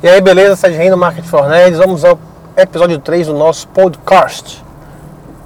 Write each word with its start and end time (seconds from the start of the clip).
E 0.00 0.08
aí, 0.08 0.20
beleza? 0.20 0.54
Sede 0.54 0.76
Reino 0.76 0.96
Market 0.96 1.24
for 1.24 1.48
Nerds. 1.48 1.76
Vamos 1.76 2.04
ao 2.04 2.16
episódio 2.56 3.00
3 3.00 3.26
do 3.26 3.34
nosso 3.34 3.66
podcast. 3.66 4.64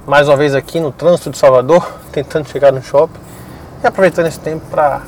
Mais 0.06 0.28
uma 0.28 0.36
vez 0.36 0.54
aqui 0.54 0.78
no 0.78 0.92
trânsito 0.92 1.30
de 1.30 1.38
Salvador, 1.38 1.90
tentando 2.12 2.46
chegar 2.46 2.70
no 2.70 2.82
shopping 2.82 3.18
e 3.82 3.86
aproveitando 3.86 4.26
esse 4.26 4.38
tempo 4.38 4.62
para 4.70 5.00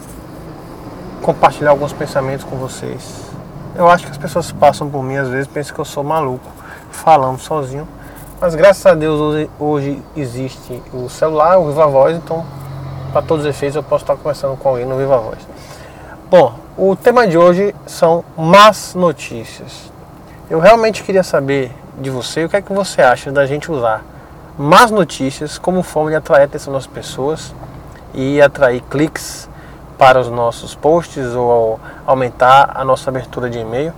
compartilhar 1.20 1.72
alguns 1.72 1.92
pensamentos 1.92 2.42
com 2.42 2.56
vocês. 2.56 3.20
Eu 3.76 3.86
acho 3.86 4.06
que 4.06 4.12
as 4.12 4.16
pessoas 4.16 4.50
passam 4.50 4.88
por 4.88 5.02
mim 5.02 5.16
às 5.16 5.28
vezes 5.28 5.46
pensam 5.46 5.74
que 5.74 5.80
eu 5.82 5.84
sou 5.84 6.02
maluco 6.02 6.50
falando 6.90 7.38
sozinho, 7.38 7.86
mas 8.40 8.54
graças 8.54 8.86
a 8.86 8.94
Deus 8.94 9.20
hoje, 9.20 9.50
hoje 9.60 10.02
existe 10.16 10.82
o 10.90 11.10
celular, 11.10 11.58
o 11.58 11.66
Viva 11.66 11.86
Voz, 11.86 12.16
então 12.16 12.46
para 13.12 13.20
todos 13.20 13.44
os 13.44 13.50
efeitos 13.50 13.76
eu 13.76 13.82
posso 13.82 14.04
estar 14.04 14.16
conversando 14.16 14.56
com 14.56 14.70
alguém 14.70 14.86
no 14.86 14.96
Viva 14.96 15.18
Voz. 15.18 15.38
Bom, 16.30 16.54
o 16.78 16.96
tema 16.96 17.26
de 17.28 17.36
hoje 17.36 17.74
são 17.86 18.24
más 18.34 18.94
notícias. 18.94 19.92
Eu 20.48 20.58
realmente 20.58 21.04
queria 21.04 21.22
saber 21.22 21.70
de 21.98 22.08
você 22.08 22.44
o 22.44 22.48
que 22.48 22.56
é 22.56 22.62
que 22.62 22.72
você 22.72 23.02
acha 23.02 23.30
da 23.30 23.44
gente 23.44 23.70
usar 23.70 24.02
más 24.58 24.90
notícias 24.90 25.58
como 25.58 25.82
forma 25.82 26.08
de 26.08 26.16
atrair 26.16 26.40
a 26.40 26.44
atenção 26.46 26.72
das 26.72 26.86
pessoas 26.86 27.54
e 28.14 28.40
atrair 28.40 28.82
cliques 28.88 29.50
para 29.98 30.18
os 30.18 30.30
nossos 30.30 30.74
posts 30.74 31.34
ou 31.34 31.78
aumentar 32.06 32.70
a 32.74 32.82
nossa 32.82 33.10
abertura 33.10 33.50
de 33.50 33.58
e-mail, 33.58 33.92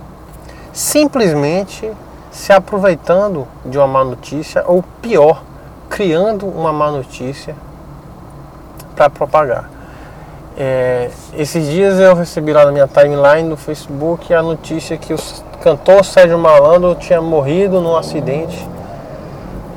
simplesmente 0.73 1.89
se 2.29 2.51
aproveitando 2.51 3.47
de 3.65 3.77
uma 3.77 3.87
má 3.87 4.03
notícia 4.03 4.65
ou 4.67 4.83
pior, 5.01 5.41
criando 5.89 6.45
uma 6.45 6.73
má 6.73 6.91
notícia 6.91 7.55
para 8.97 9.09
propagar. 9.09 9.76
É, 10.59 11.11
esses 11.35 11.69
dias 11.69 11.99
eu 11.99 12.15
recebi 12.15 12.51
lá 12.51 12.65
na 12.65 12.71
minha 12.71 12.87
timeline 12.87 13.47
do 13.47 13.55
Facebook 13.55 14.33
a 14.33 14.41
notícia 14.41 14.97
que 14.97 15.13
o 15.13 15.17
cantor 15.61 16.03
Sérgio 16.03 16.39
Malandro 16.39 16.95
tinha 16.95 17.21
morrido 17.21 17.79
num 17.79 17.95
acidente 17.95 18.67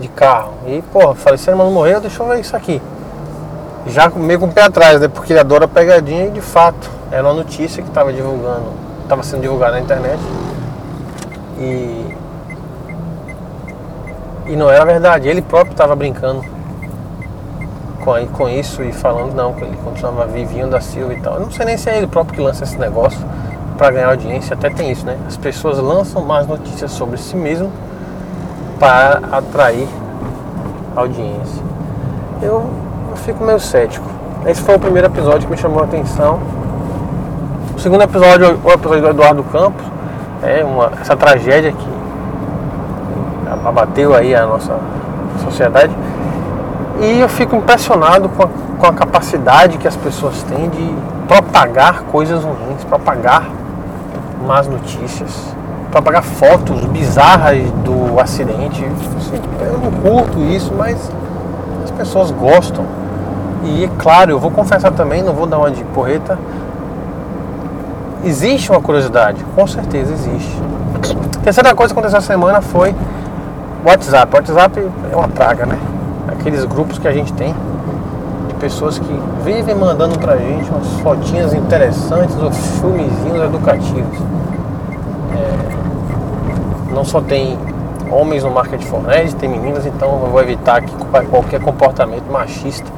de 0.00 0.08
carro. 0.08 0.54
E, 0.66 0.80
porra, 0.90 1.14
falei, 1.14 1.36
Sérgio 1.36 1.58
Malandro 1.58 1.78
morreu, 1.78 2.00
deixa 2.00 2.22
eu 2.22 2.26
ver 2.28 2.40
isso 2.40 2.56
aqui. 2.56 2.80
Já 3.88 4.08
meio 4.08 4.40
com 4.40 4.46
o 4.46 4.52
pé 4.52 4.62
atrás, 4.62 4.98
né? 4.98 5.08
Porque 5.08 5.34
ele 5.34 5.40
adora 5.40 5.68
pegadinha 5.68 6.28
e 6.28 6.30
de 6.30 6.40
fato 6.40 6.90
era 7.12 7.22
uma 7.24 7.34
notícia 7.34 7.82
que 7.82 7.88
estava 7.90 8.10
divulgando, 8.10 8.72
estava 9.02 9.22
sendo 9.22 9.42
divulgada 9.42 9.72
na 9.72 9.80
internet. 9.80 10.18
E, 11.58 12.16
e 14.46 14.56
não 14.56 14.70
era 14.70 14.86
verdade, 14.86 15.28
ele 15.28 15.42
próprio 15.42 15.72
estava 15.72 15.94
brincando 15.94 16.42
com, 18.00 18.26
com 18.32 18.48
isso 18.48 18.82
e 18.82 18.92
falando 18.92 19.34
não, 19.34 19.52
que 19.52 19.62
ele 19.62 19.76
continuava 19.84 20.26
vivinho 20.26 20.68
da 20.68 20.80
Silva 20.80 21.14
e 21.14 21.20
tal. 21.20 21.34
Eu 21.34 21.40
não 21.40 21.50
sei 21.50 21.66
nem 21.66 21.76
se 21.76 21.88
é 21.88 21.98
ele 21.98 22.06
próprio 22.06 22.34
que 22.36 22.40
lança 22.42 22.64
esse 22.64 22.78
negócio 22.78 23.20
para 23.76 23.90
ganhar 23.90 24.08
audiência, 24.08 24.54
até 24.54 24.68
tem 24.68 24.90
isso, 24.90 25.06
né? 25.06 25.16
As 25.26 25.36
pessoas 25.36 25.78
lançam 25.78 26.22
mais 26.22 26.46
notícias 26.46 26.90
sobre 26.90 27.16
si 27.16 27.36
mesmo 27.36 27.70
para 28.78 29.20
atrair 29.32 29.88
audiência. 30.94 31.62
Eu, 32.42 32.68
eu 33.10 33.16
fico 33.16 33.44
meio 33.44 33.60
cético. 33.60 34.06
Esse 34.46 34.62
foi 34.62 34.76
o 34.76 34.78
primeiro 34.78 35.08
episódio 35.08 35.46
que 35.46 35.52
me 35.54 35.56
chamou 35.56 35.80
a 35.80 35.84
atenção. 35.84 36.40
O 37.74 37.78
segundo 37.78 38.02
episódio, 38.02 38.58
o 38.62 38.70
episódio 38.70 39.02
do 39.02 39.08
Eduardo 39.08 39.42
Campos, 39.44 39.84
é 40.42 40.64
uma, 40.64 40.92
essa 41.00 41.16
tragédia 41.16 41.72
que 41.72 41.90
abateu 43.64 44.14
aí 44.14 44.34
a 44.34 44.46
nossa 44.46 44.78
sociedade 45.44 45.94
e 47.00 47.18
eu 47.18 47.28
fico 47.28 47.56
impressionado 47.56 48.28
com 48.28 48.42
a, 48.42 48.48
com 48.78 48.86
a 48.86 48.92
capacidade 48.92 49.78
que 49.78 49.88
as 49.88 49.96
pessoas 49.96 50.42
têm 50.42 50.68
de 50.68 50.94
propagar 51.26 52.02
coisas 52.02 52.44
ruins, 52.44 52.84
propagar 52.84 53.48
más 54.46 54.66
notícias, 54.66 55.30
propagar 55.90 56.22
fotos 56.22 56.84
bizarras 56.86 57.58
do 57.84 58.20
acidente. 58.20 58.84
Assim, 59.16 59.40
eu 59.60 59.78
não 59.78 59.90
curto 60.02 60.40
isso, 60.40 60.74
mas 60.76 61.10
as 61.84 61.90
pessoas 61.92 62.30
gostam. 62.30 62.84
E 63.64 63.84
é 63.84 63.90
claro, 63.98 64.32
eu 64.32 64.38
vou 64.38 64.50
confessar 64.50 64.92
também, 64.92 65.22
não 65.22 65.32
vou 65.32 65.46
dar 65.46 65.58
uma 65.58 65.70
de 65.70 65.82
porreta. 65.84 66.38
Existe 68.22 68.70
uma 68.70 68.80
curiosidade, 68.80 69.42
com 69.56 69.66
certeza 69.66 70.12
existe. 70.12 70.58
A 71.38 71.42
terceira 71.42 71.74
coisa 71.74 71.94
que 71.94 71.98
aconteceu 71.98 72.18
essa 72.18 72.26
semana 72.26 72.60
foi 72.60 72.94
WhatsApp. 73.86 74.34
WhatsApp 74.34 74.86
é 75.10 75.16
uma 75.16 75.28
praga, 75.28 75.64
né? 75.64 75.78
Aqueles 76.28 76.64
grupos 76.64 76.98
que 76.98 77.08
a 77.08 77.12
gente 77.12 77.32
tem 77.32 77.54
de 78.48 78.54
pessoas 78.54 78.98
que 78.98 79.22
vivem 79.44 79.74
mandando 79.74 80.18
pra 80.18 80.36
gente 80.36 80.68
umas 80.70 80.88
fotinhas 81.00 81.52
interessantes 81.54 82.36
ou 82.36 82.50
filmezinhos 82.50 83.44
educativos. 83.44 84.18
É, 85.34 86.92
não 86.94 87.04
só 87.04 87.20
tem 87.20 87.58
homens 88.10 88.42
no 88.42 88.50
Market 88.50 88.82
for 88.82 89.02
Nerd, 89.02 89.34
tem 89.36 89.48
meninas, 89.48 89.86
então 89.86 90.20
eu 90.24 90.30
vou 90.30 90.40
evitar 90.42 90.76
aqui 90.78 90.92
qualquer 91.30 91.60
comportamento 91.60 92.30
machista. 92.30 92.90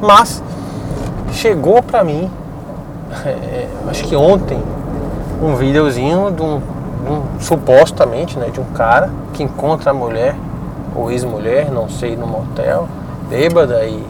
Mas 0.00 0.42
chegou 1.32 1.82
pra 1.82 2.04
mim, 2.04 2.30
é, 3.24 3.68
acho 3.88 4.04
que 4.04 4.14
ontem, 4.14 4.62
um 5.42 5.56
videozinho 5.56 6.30
de 6.30 6.42
um, 6.42 6.58
de 6.58 7.10
um, 7.10 7.22
supostamente 7.40 8.38
né, 8.38 8.50
de 8.50 8.60
um 8.60 8.64
cara 8.64 9.10
que 9.32 9.42
encontra 9.42 9.90
a 9.90 9.94
mulher 9.94 10.36
ou 10.94 11.10
ex-mulher, 11.10 11.70
não 11.70 11.88
sei, 11.88 12.16
no 12.16 12.26
motel, 12.26 12.88
bêbada 13.28 13.84
e, 13.84 14.04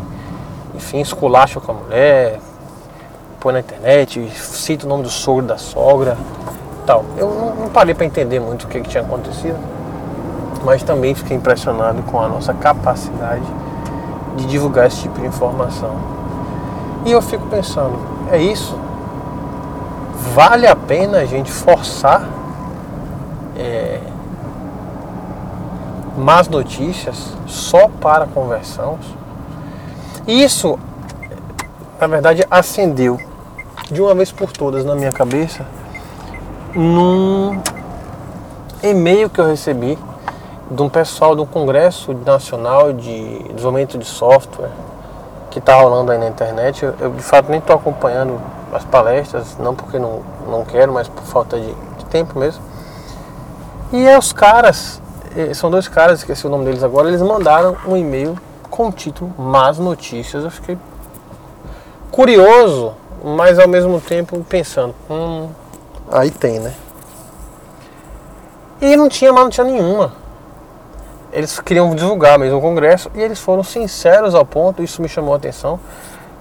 enfim, 0.75 1.01
esculacha 1.01 1.61
com 1.61 1.73
a 1.73 1.75
mulher, 1.75 2.41
põe 3.41 3.53
na 3.53 3.61
internet, 3.61 4.31
cita 4.31 4.87
o 4.87 4.89
nome 4.89 5.03
do 5.03 5.11
sogro 5.11 5.47
da 5.47 5.59
sogra 5.59 6.17
tal. 6.87 7.05
Eu 7.17 7.29
não, 7.31 7.55
não 7.55 7.69
parei 7.69 7.95
para 7.95 8.07
entender 8.07 8.41
muito 8.41 8.65
o 8.65 8.69
que, 8.69 8.81
que 8.81 8.89
tinha 8.89 9.03
acontecido, 9.03 9.59
mas 10.65 10.83
também 10.83 11.15
fiquei 11.15 11.37
impressionado 11.37 12.03
com 12.05 12.21
a 12.21 12.29
nossa 12.29 12.53
capacidade 12.55 13.43
de 14.37 14.47
divulgar 14.47 14.87
esse 14.87 15.03
tipo 15.03 15.21
de 15.21 15.27
informação. 15.27 15.95
E 17.05 17.13
eu 17.13 17.21
fico 17.21 17.47
pensando, 17.47 17.99
é 18.31 18.39
isso? 18.39 18.77
Vale 20.35 20.67
a 20.67 20.77
pena 20.77 21.19
a 21.19 21.25
gente 21.25 21.51
forçar 21.51 22.29
é, 23.57 24.01
más 26.17 26.49
notícias 26.49 27.35
só 27.47 27.89
para 27.89 28.27
conversão. 28.27 28.99
Isso, 30.27 30.79
na 32.01 32.07
verdade, 32.07 32.47
acendeu 32.51 33.19
de 33.91 34.01
uma 34.01 34.15
vez 34.15 34.31
por 34.31 34.53
todas 34.53 34.85
na 34.85 34.95
minha 34.95 35.13
cabeça 35.13 35.67
num 36.75 37.61
e-mail 38.83 39.29
que 39.29 39.41
eu 39.41 39.47
recebi 39.47 39.99
de 40.71 40.83
um 40.83 40.89
pessoal 40.89 41.37
do 41.37 41.45
Congresso 41.45 42.15
Nacional 42.25 42.93
de 42.93 43.43
Desenvolvimento 43.55 43.99
de 43.99 44.07
Software 44.07 44.71
que 45.51 45.59
está 45.59 45.75
rolando 45.75 46.11
aí 46.13 46.19
na 46.19 46.29
internet. 46.29 46.83
Eu, 46.83 46.95
eu, 46.99 47.11
de 47.11 47.23
fato 47.23 47.51
nem 47.51 47.59
estou 47.59 47.77
acompanhando 47.77 48.41
as 48.73 48.85
palestras, 48.85 49.59
não 49.59 49.75
porque 49.75 49.99
não, 49.99 50.23
não 50.49 50.65
quero, 50.65 50.93
mas 50.93 51.09
por 51.09 51.23
falta 51.25 51.61
de, 51.61 51.67
de 51.99 52.05
tempo 52.07 52.39
mesmo. 52.39 52.63
E 53.93 54.07
é 54.07 54.19
os 54.19 54.33
caras 54.33 55.02
são 55.55 55.71
dois 55.71 55.89
caras, 55.89 56.21
esqueci 56.21 56.47
o 56.47 56.51
nome 56.51 56.65
deles 56.65 56.83
agora, 56.83 57.09
eles 57.09 57.23
mandaram 57.23 57.77
um 57.87 57.97
e-mail 57.97 58.39
com 58.71 58.89
o 58.89 58.93
título 58.93 59.33
Más 59.39 59.79
Notícias. 59.79 60.45
Eu 60.45 60.51
fiquei 60.51 60.79
curioso, 62.11 62.95
mas 63.23 63.59
ao 63.59 63.69
mesmo 63.69 64.01
tempo 64.01 64.45
pensando, 64.49 64.95
hum, 65.11 65.49
aí 66.11 66.31
tem, 66.31 66.59
né? 66.59 66.75
E 68.81 68.97
não 68.97 69.09
tinha 69.09 69.33
má 69.33 69.45
notícia 69.45 69.65
nenhuma. 69.65 70.13
Eles 71.33 71.61
queriam 71.61 71.95
divulgar 71.95 72.39
mesmo 72.39 72.59
o 72.59 72.61
congresso 72.61 73.11
e 73.15 73.21
eles 73.21 73.39
foram 73.39 73.63
sinceros 73.63 74.35
ao 74.35 74.45
ponto, 74.45 74.83
isso 74.83 75.01
me 75.01 75.09
chamou 75.09 75.33
a 75.33 75.37
atenção, 75.37 75.79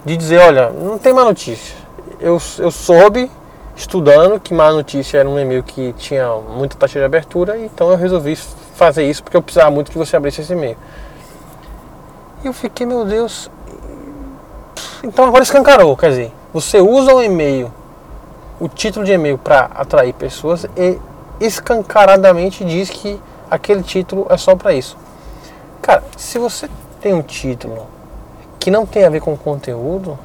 de 0.04 0.18
dizer, 0.18 0.40
olha, 0.40 0.70
não 0.70 0.98
tem 0.98 1.14
má 1.14 1.24
notícia. 1.24 1.76
Eu, 2.20 2.42
eu 2.60 2.72
soube 2.72 3.30
estudando 3.76 4.40
que 4.40 4.54
má 4.54 4.72
notícia 4.72 5.20
era 5.20 5.30
um 5.30 5.40
e-mail 5.40 5.64
que 5.64 5.94
tinha 5.94 6.28
muita 6.36 6.76
taxa 6.78 7.00
de 7.00 7.06
abertura, 7.06 7.58
então 7.58 7.90
eu 7.90 7.98
resolvi 7.98 8.34
fazer 8.82 9.08
isso 9.08 9.24
porque 9.24 9.38
eu 9.38 9.44
precisava 9.44 9.70
muito 9.70 9.92
que 9.92 9.98
você 9.98 10.16
abrisse 10.16 10.42
esse 10.42 10.54
e-mail. 10.54 10.76
E 12.44 12.48
eu 12.48 12.54
fiquei, 12.54 12.84
meu 12.84 13.06
Deus. 13.06 13.52
Então 15.04 15.26
agora 15.26 15.44
escancarou, 15.44 15.96
quer 15.96 16.10
dizer, 16.10 16.34
você 16.52 16.80
usa 16.80 17.14
o 17.14 17.22
e-mail, 17.22 17.72
o 18.60 18.68
título 18.68 19.06
de 19.06 19.12
e-mail 19.12 19.38
para 19.38 19.66
atrair 19.76 20.14
pessoas 20.14 20.66
e 20.76 21.00
escancaradamente 21.40 22.66
diz 22.66 22.90
que 22.90 23.20
aquele 23.50 23.84
título 23.84 24.26
é 24.30 24.38
só 24.38 24.56
para 24.56 24.74
isso. 24.74 24.98
Cara, 25.80 26.04
se 26.18 26.40
você 26.40 26.68
tem 27.00 27.14
um 27.14 27.22
título 27.22 27.86
que 28.60 28.72
não 28.72 28.86
tem 28.86 29.04
a 29.04 29.10
ver 29.10 29.22
com 29.22 29.38
conteúdo, 29.38 30.18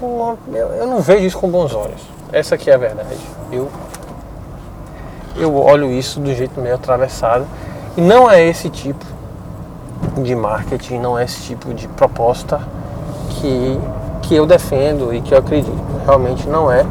eu 0.00 0.86
não 0.86 1.00
vejo 1.00 1.26
isso 1.26 1.38
com 1.38 1.48
bons 1.48 1.74
olhos. 1.74 2.00
Essa 2.32 2.54
aqui 2.54 2.70
é 2.70 2.74
a 2.74 2.78
verdade. 2.78 3.18
Eu 3.50 3.70
eu 5.36 5.54
olho 5.56 5.90
isso 5.90 6.20
do 6.20 6.34
jeito 6.34 6.60
meio 6.60 6.74
atravessado. 6.74 7.46
E 7.96 8.00
não 8.00 8.30
é 8.30 8.46
esse 8.46 8.68
tipo 8.68 9.04
de 10.18 10.34
marketing, 10.34 10.98
não 10.98 11.18
é 11.18 11.24
esse 11.24 11.42
tipo 11.42 11.72
de 11.72 11.88
proposta 11.88 12.60
que, 13.30 13.78
que 14.22 14.34
eu 14.34 14.46
defendo 14.46 15.12
e 15.12 15.20
que 15.20 15.34
eu 15.34 15.38
acredito. 15.38 15.76
Realmente 16.04 16.48
não 16.48 16.70
é. 16.70 16.84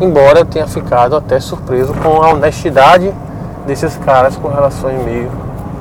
Embora 0.00 0.40
eu 0.40 0.44
tenha 0.44 0.66
ficado 0.66 1.16
até 1.16 1.40
surpreso 1.40 1.94
com 1.94 2.22
a 2.22 2.30
honestidade 2.30 3.12
desses 3.66 3.96
caras 3.96 4.36
com 4.36 4.48
relação 4.48 4.90
ao 4.90 4.96
e-mail 4.96 5.30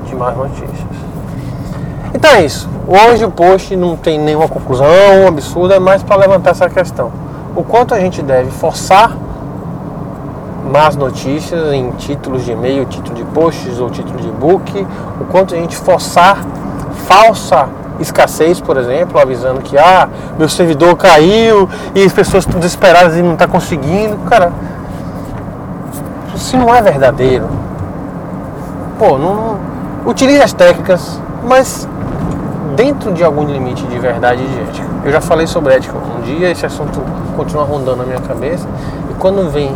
de 0.05 0.15
más 0.15 0.35
notícias. 0.37 0.95
Então 2.13 2.31
é 2.31 2.45
isso. 2.45 2.69
Hoje 2.87 3.25
o 3.25 3.31
post 3.31 3.75
não 3.75 3.97
tem 3.97 4.17
nenhuma 4.17 4.47
conclusão 4.47 4.87
absurda, 5.27 5.79
mas 5.79 6.01
para 6.01 6.15
levantar 6.15 6.51
essa 6.51 6.69
questão. 6.69 7.11
O 7.55 7.63
quanto 7.63 7.93
a 7.93 7.99
gente 7.99 8.21
deve 8.21 8.51
forçar 8.51 9.17
más 10.65 10.95
notícias 10.95 11.71
em 11.73 11.91
títulos 11.91 12.43
de 12.43 12.51
e-mail, 12.51 12.85
título 12.85 13.15
de 13.15 13.23
posts 13.25 13.79
ou 13.79 13.89
título 13.89 14.19
de 14.19 14.31
book, 14.31 14.87
o 15.21 15.25
quanto 15.25 15.53
a 15.53 15.57
gente 15.57 15.77
forçar 15.77 16.39
falsa 17.07 17.69
escassez, 17.99 18.59
por 18.59 18.77
exemplo, 18.77 19.19
avisando 19.19 19.61
que 19.61 19.77
ah, 19.77 20.09
meu 20.37 20.49
servidor 20.49 20.95
caiu 20.97 21.69
e 21.93 22.03
as 22.03 22.11
pessoas 22.11 22.45
estão 22.45 22.59
desesperadas 22.59 23.15
e 23.15 23.21
não 23.21 23.33
estão 23.33 23.47
tá 23.47 23.51
conseguindo. 23.51 24.17
Cara, 24.29 24.51
se 26.35 26.57
não 26.57 26.73
é 26.73 26.81
verdadeiro, 26.81 27.47
pô, 28.99 29.17
não, 29.17 29.57
utilize 30.05 30.41
as 30.41 30.51
técnicas, 30.51 31.21
mas 31.47 31.87
dentro 32.75 33.13
de 33.13 33.23
algum 33.23 33.45
limite 33.45 33.85
de 33.87 33.97
verdade 33.97 34.43
e 34.43 34.47
de 34.47 34.59
ética. 34.61 34.87
Eu 35.05 35.11
já 35.11 35.21
falei 35.21 35.47
sobre 35.47 35.73
ética 35.73 35.95
um 35.97 36.21
dia, 36.21 36.51
esse 36.51 36.65
assunto 36.65 36.99
continua 37.35 37.63
rondando 37.63 37.97
na 37.97 38.05
minha 38.05 38.19
cabeça, 38.19 38.67
e 39.09 39.13
quando 39.15 39.49
vem 39.49 39.73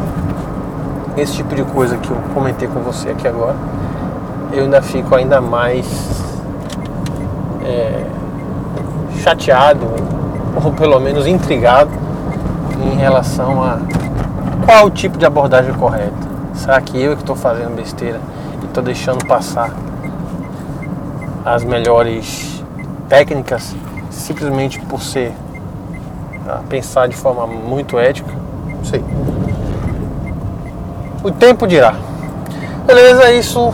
esse 1.22 1.34
tipo 1.34 1.56
de 1.56 1.64
coisa 1.64 1.98
que 1.98 2.10
eu 2.10 2.18
comentei 2.34 2.68
com 2.68 2.80
você 2.82 3.10
aqui 3.10 3.28
agora, 3.28 3.56
eu 4.52 4.64
ainda 4.64 4.82
fico 4.82 5.14
ainda 5.16 5.40
mais 5.40 5.86
é, 7.64 8.06
chateado, 9.22 9.86
ou 10.64 10.72
pelo 10.72 11.00
menos 11.00 11.28
intrigado, 11.28 11.92
em 12.84 12.96
relação 12.98 13.64
a 13.64 13.80
qual 14.66 14.86
o 14.86 14.90
tipo 14.90 15.18
de 15.18 15.26
abordagem 15.26 15.74
correta. 15.74 16.30
Será 16.54 16.82
que 16.82 17.02
eu 17.02 17.16
que 17.16 17.22
estou 17.22 17.36
fazendo 17.36 17.76
besteira 17.76 18.20
e 18.62 18.66
estou 18.66 18.84
deixando 18.84 19.26
passar 19.26 19.74
as 21.46 21.64
melhores 21.64 22.64
técnicas 23.08 23.76
simplesmente 24.10 24.80
por 24.82 25.02
ser 25.02 25.34
tá, 26.46 26.62
pensar 26.68 27.08
de 27.08 27.16
forma 27.16 27.48
muito 27.48 27.98
ética? 27.98 28.32
Não 28.68 28.84
sei. 28.84 29.04
O 31.22 31.32
tempo 31.32 31.68
dirá. 31.68 31.96
Beleza, 32.88 33.24
é 33.24 33.34
isso. 33.38 33.74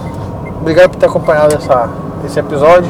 Obrigado 0.59 0.89
por 0.89 0.97
ter 0.97 1.05
acompanhado 1.05 1.53
essa, 1.53 1.87
esse 2.25 2.39
episódio. 2.39 2.89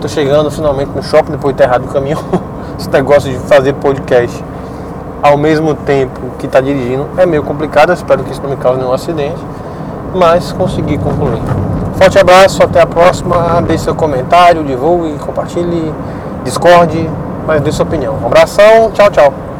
Tô 0.00 0.08
chegando 0.08 0.50
finalmente 0.50 0.92
no 0.94 1.02
shopping 1.02 1.32
depois 1.32 1.54
de 1.54 1.58
ter 1.58 1.64
errado 1.64 1.84
o 1.84 1.88
caminho. 1.88 2.18
Esse 2.80 2.88
negócio 2.88 3.30
de 3.30 3.38
fazer 3.40 3.74
podcast 3.74 4.42
ao 5.22 5.36
mesmo 5.36 5.74
tempo 5.74 6.20
que 6.38 6.46
está 6.46 6.58
dirigindo 6.60 7.06
é 7.18 7.26
meio 7.26 7.42
complicado. 7.42 7.92
espero 7.92 8.24
que 8.24 8.32
isso 8.32 8.42
não 8.42 8.48
me 8.48 8.56
cause 8.56 8.78
nenhum 8.78 8.92
acidente. 8.94 9.38
Mas 10.14 10.52
consegui 10.52 10.96
concluir. 10.96 11.42
Forte 11.96 12.18
abraço, 12.18 12.62
até 12.62 12.80
a 12.80 12.86
próxima. 12.86 13.60
Deixe 13.66 13.84
seu 13.84 13.94
comentário, 13.94 14.64
divulgue, 14.64 15.18
compartilhe, 15.18 15.92
discorde, 16.44 17.08
mas 17.46 17.60
dê 17.60 17.70
sua 17.70 17.84
opinião. 17.84 18.16
Um 18.22 18.26
abração, 18.26 18.90
tchau, 18.94 19.10
tchau. 19.10 19.51